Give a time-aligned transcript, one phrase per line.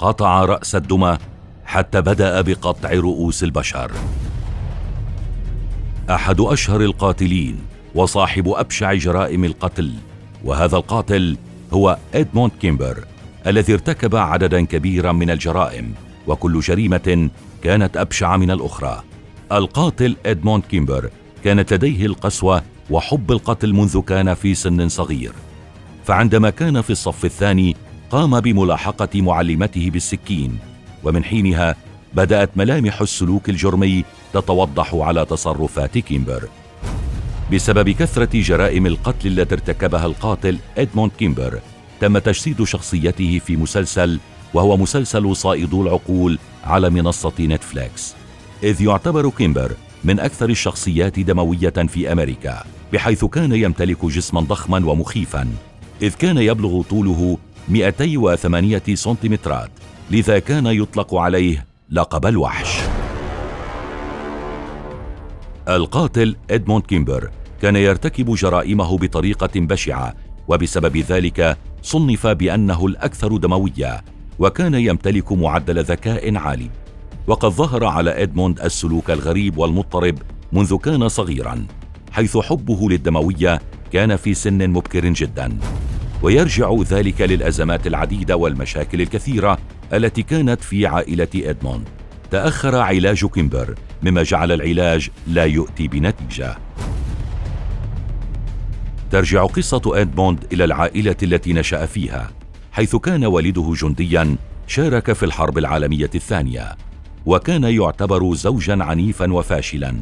[0.00, 1.18] قطع رأس الدمى
[1.64, 3.92] حتى بدأ بقطع رؤوس البشر.
[6.10, 7.58] أحد أشهر القاتلين
[7.94, 9.92] وصاحب أبشع جرائم القتل
[10.44, 11.36] وهذا القاتل
[11.72, 13.04] هو إدموند كيمبر
[13.46, 15.94] الذي ارتكب عددا كبيرا من الجرائم
[16.26, 17.30] وكل جريمة
[17.62, 19.02] كانت أبشع من الأخرى.
[19.52, 21.10] القاتل إدموند كيمبر
[21.44, 25.32] كانت لديه القسوة وحب القتل منذ كان في سن صغير.
[26.04, 27.76] فعندما كان في الصف الثاني
[28.10, 30.58] قام بملاحقة معلمته بالسكين
[31.04, 31.76] ومن حينها
[32.14, 36.48] بدأت ملامح السلوك الجرمي تتوضح على تصرفات كيمبر.
[37.52, 41.60] بسبب كثرة جرائم القتل التي ارتكبها القاتل إدموند كيمبر
[42.00, 44.20] تم تجسيد شخصيته في مسلسل
[44.54, 48.14] وهو مسلسل صائدو العقول على منصة نتفليكس.
[48.62, 49.72] إذ يعتبر كيمبر
[50.04, 55.48] من أكثر الشخصيات دموية في أمريكا بحيث كان يمتلك جسما ضخما ومخيفا.
[56.02, 57.38] إذ كان يبلغ طوله
[57.68, 59.70] 208 سنتيمترات.
[60.10, 62.80] لذا كان يطلق عليه لقب الوحش.
[65.68, 67.30] القاتل إدموند كيمبر
[67.62, 70.14] كان يرتكب جرائمه بطريقة بشعة
[70.48, 74.04] وبسبب ذلك صنف بأنه الأكثر دموية
[74.38, 76.70] وكان يمتلك معدل ذكاء عالي.
[77.26, 80.18] وقد ظهر على إدموند السلوك الغريب والمضطرب
[80.52, 81.66] منذ كان صغيرا
[82.12, 83.60] حيث حبه للدموية
[83.92, 85.58] كان في سن مبكر جدا.
[86.22, 89.58] ويرجع ذلك للأزمات العديدة والمشاكل الكثيرة
[89.92, 91.88] التي كانت في عائلة ادموند
[92.30, 96.58] تأخر علاج كيمبر مما جعل العلاج لا يؤتي بنتيجة.
[99.10, 102.30] ترجع قصة ادموند إلى العائلة التي نشأ فيها
[102.72, 106.76] حيث كان والده جنديا شارك في الحرب العالمية الثانية
[107.26, 109.94] وكان يعتبر زوجا عنيفا وفاشلا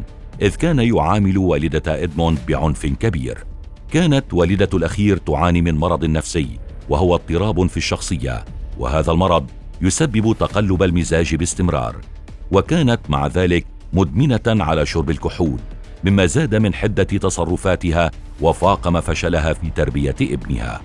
[0.42, 3.47] إذ كان يعامل والدة ادموند بعنف كبير.
[3.92, 6.48] كانت والدة الأخير تعاني من مرض نفسي
[6.88, 8.44] وهو اضطراب في الشخصية
[8.78, 9.46] وهذا المرض
[9.80, 11.96] يسبب تقلب المزاج باستمرار
[12.50, 15.58] وكانت مع ذلك مدمنة على شرب الكحول
[16.04, 20.80] مما زاد من حدة تصرفاتها وفاقم فشلها في تربية ابنها.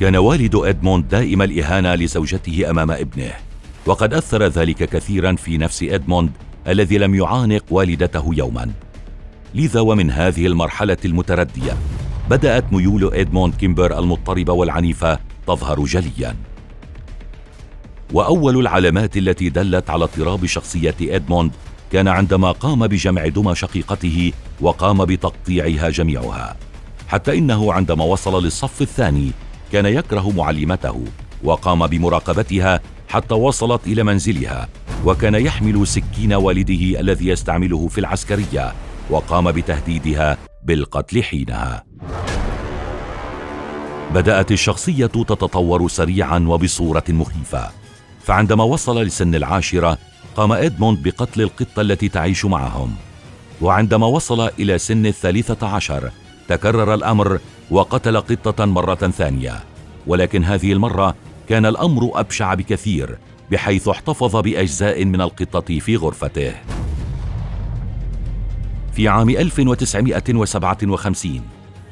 [0.00, 3.32] كان والد إدموند دائم الإهانة لزوجته أمام ابنه
[3.86, 6.30] وقد أثر ذلك كثيرا في نفس إدموند
[6.68, 8.70] الذي لم يعانق والدته يوما.
[9.54, 11.76] لذا ومن هذه المرحلة المتردية
[12.30, 16.36] بدأت ميول ادموند كيمبر المضطربه والعنيفة تظهر جليا.
[18.12, 21.52] وأول العلامات التي دلت على اضطراب شخصية ادموند
[21.92, 26.56] كان عندما قام بجمع دمى شقيقته وقام بتقطيعها جميعها
[27.08, 29.30] حتى إنه عندما وصل للصف الثاني
[29.72, 31.04] كان يكره معلمته
[31.42, 34.68] وقام بمراقبتها حتى وصلت إلى منزلها
[35.04, 38.72] وكان يحمل سكين والده الذي يستعمله في العسكرية.
[39.10, 41.84] وقام بتهديدها بالقتل حينها.
[44.14, 47.70] بدأت الشخصية تتطور سريعا وبصورة مخيفة.
[48.22, 49.98] فعندما وصل لسن العاشرة
[50.36, 52.94] قام إدموند بقتل القطة التي تعيش معهم.
[53.60, 56.10] وعندما وصل إلى سن الثالثة عشر
[56.48, 57.38] تكرر الأمر
[57.70, 59.60] وقتل قطة مرة ثانية.
[60.06, 61.14] ولكن هذه المرة
[61.48, 63.18] كان الأمر أبشع بكثير
[63.50, 66.54] بحيث احتفظ بأجزاء من القطة في غرفته.
[69.00, 71.40] في عام 1957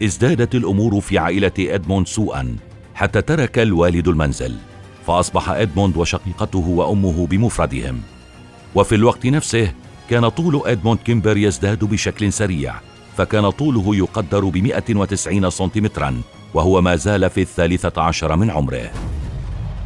[0.02, 2.56] ازدادت الأمور في عائلة إدموند سوءا
[2.94, 4.54] حتى ترك الوالد المنزل
[5.06, 8.00] فأصبح إدموند وشقيقته وأمه بمفردهم.
[8.74, 9.72] وفي الوقت نفسه
[10.10, 12.74] كان طول إدموند كيمبر يزداد بشكل سريع
[13.16, 16.20] فكان طوله يقدر ب 190 سنتيمترا
[16.54, 18.90] وهو ما زال في الثالثة عشر من عمره.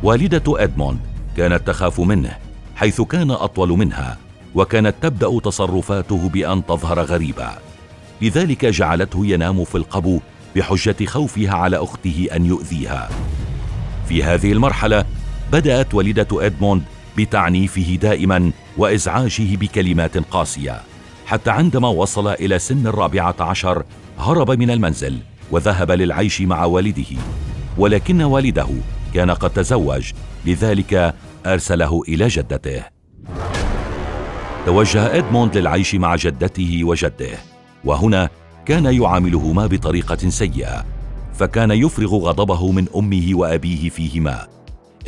[0.02, 0.98] والدة إدموند
[1.36, 2.36] كانت تخاف منه
[2.76, 4.18] حيث كان أطول منها.
[4.54, 7.48] وكانت تبدأ تصرفاته بأن تظهر غريبة
[8.22, 10.20] لذلك جعلته ينام في القبو
[10.56, 13.08] بحجة خوفها على أخته أن يؤذيها.
[14.08, 15.04] في هذه المرحلة
[15.52, 16.82] بدأت والدة إدموند
[17.18, 20.80] بتعنيفه دائما وإزعاجه بكلمات قاسية
[21.26, 23.84] حتى عندما وصل إلى سن الرابعة عشر
[24.18, 25.18] هرب من المنزل
[25.50, 27.16] وذهب للعيش مع والده.
[27.78, 28.68] ولكن والده
[29.14, 30.12] كان قد تزوج
[30.46, 31.14] لذلك
[31.46, 32.82] أرسله إلى جدته.
[34.66, 37.38] توجه إدموند للعيش مع جدته وجده
[37.84, 38.28] وهنا
[38.66, 40.84] كان يعاملهما بطريقة سيئة
[41.34, 44.46] فكان يفرغ غضبه من أمه وأبيه فيهما.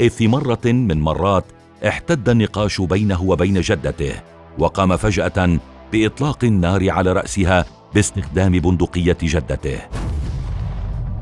[0.00, 1.44] إذ في مرة من مرات
[1.88, 4.14] احتد النقاش بينه وبين جدته
[4.58, 5.58] وقام فجأة
[5.92, 7.64] بإطلاق النار على رأسها
[7.94, 9.78] باستخدام بندقية جدته.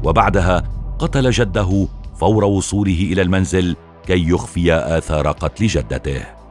[0.05, 0.62] وبعدها
[0.99, 3.76] قتل جده فور وصوله إلى المنزل
[4.06, 6.42] كي يخفي آثار قتل جدته.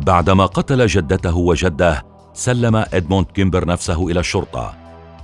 [0.00, 2.04] بعدما قتل جدته وجده
[2.34, 4.74] سلم إدموند كيمبر نفسه إلى الشرطة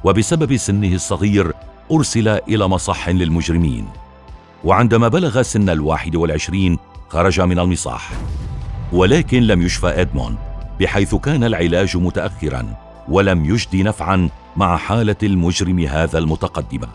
[0.05, 1.53] وبسبب سنه الصغير
[1.93, 3.89] أرسل إلى مصح للمجرمين.
[4.65, 6.79] وعندما بلغ سن الواحد والعشرين
[7.09, 8.13] خرج من المصاح
[8.93, 10.37] ولكن لم يشفى إدموند
[10.81, 12.75] بحيث كان العلاج متأخرا
[13.09, 16.89] ولم يجد نفعا مع حالة المجرم هذا المتقدمة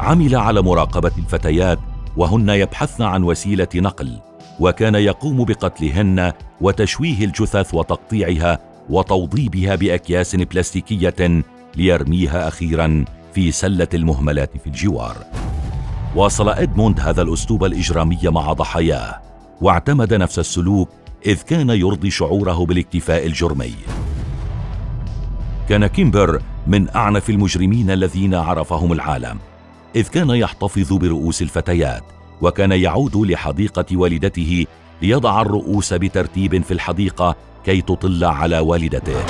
[0.00, 1.78] عمل على مراقبة الفتيات
[2.16, 4.18] وهن يبحثن عن وسيلة نقل.
[4.60, 8.58] وكان يقوم بقتلهن وتشويه الجثث وتقطيعها
[8.90, 11.42] وتوضيبها بأكياس بلاستيكية
[11.76, 15.16] ليرميها أخيرا في سلة المهملات في الجوار.
[16.16, 19.20] واصل إدموند هذا الأسلوب الإجرامي مع ضحاياه
[19.60, 20.88] واعتمد نفس السلوك
[21.26, 23.74] إذ كان يرضي شعوره بالاكتفاء الجرمي.
[25.68, 29.38] كان كيمبر من أعنف المجرمين الذين عرفهم العالم
[29.96, 32.17] إذ كان يحتفظ برؤوس الفتيات.
[32.42, 34.66] وكان يعود لحديقة والدته
[35.02, 39.24] ليضع الرؤوس بترتيب في الحديقة كي تطل على والدته.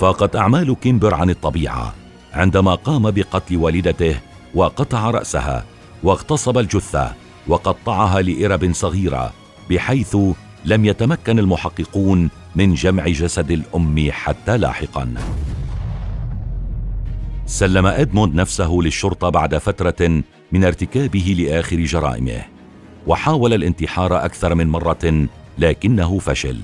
[0.00, 1.94] فاقت أعمال كيمبر عن الطبيعة
[2.32, 4.16] عندما قام بقتل والدته
[4.54, 5.64] وقطع رأسها
[6.02, 7.12] واغتصب الجثة
[7.48, 9.32] وقطعها لإرب صغيرة
[9.70, 10.16] بحيث
[10.64, 15.14] لم يتمكن المحققون من جمع جسد الأم حتى لاحقا.
[17.46, 22.42] سلم إدموند نفسه للشرطة بعد فترة من ارتكابه لآخر جرائمه
[23.06, 25.26] وحاول الانتحار أكثر من مرة
[25.58, 26.60] لكنه فشل.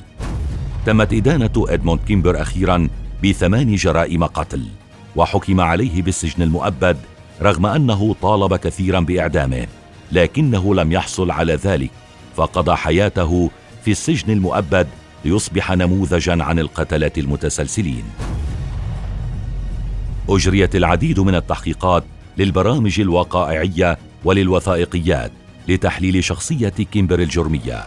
[0.86, 2.88] تمت إدانة إدموند كيمبر أخيرا
[3.24, 4.66] بثمان جرائم قتل
[5.16, 6.96] وحكم عليه بالسجن المؤبد
[7.42, 9.66] رغم أنه طالب كثيرا بإعدامه
[10.12, 11.90] لكنه لم يحصل على ذلك
[12.36, 13.50] فقضى حياته
[13.84, 14.86] في السجن المؤبد
[15.24, 18.04] ليصبح نموذجا عن القتله المتسلسلين.
[20.28, 22.04] أجريت العديد من التحقيقات
[22.38, 25.32] للبرامج الوقائعية وللوثائقيات
[25.68, 27.84] لتحليل شخصية كيمبر الجرمية.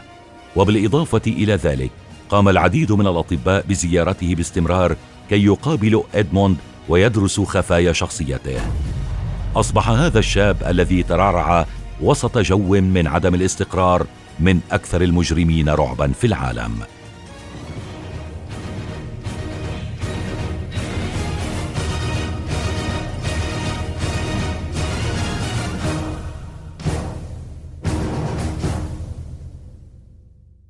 [0.55, 1.91] وبالإضافة إلى ذلك
[2.29, 4.95] قام العديد من الأطباء بزيارته باستمرار
[5.29, 6.57] كي يقابلوا إدموند
[6.89, 8.59] ويدرسوا خفايا شخصيته.
[9.55, 11.65] أصبح هذا الشاب الذي ترعرع
[12.01, 14.07] وسط جو من عدم الاستقرار
[14.39, 16.71] من أكثر المجرمين رعبا في العالم.